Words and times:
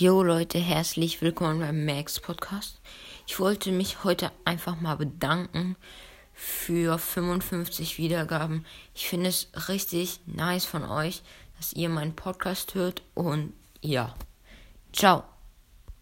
Jo 0.00 0.22
Leute, 0.22 0.58
herzlich 0.58 1.20
willkommen 1.20 1.60
beim 1.60 1.84
Max 1.84 2.20
Podcast. 2.20 2.80
Ich 3.26 3.38
wollte 3.38 3.70
mich 3.70 4.02
heute 4.02 4.32
einfach 4.46 4.80
mal 4.80 4.96
bedanken 4.96 5.76
für 6.32 6.96
55 6.96 7.98
Wiedergaben. 7.98 8.64
Ich 8.94 9.10
finde 9.10 9.28
es 9.28 9.48
richtig 9.68 10.20
nice 10.24 10.64
von 10.64 10.84
euch, 10.88 11.20
dass 11.58 11.74
ihr 11.74 11.90
meinen 11.90 12.16
Podcast 12.16 12.74
hört 12.74 13.02
und 13.12 13.52
ja. 13.82 14.14
Ciao. 14.90 15.29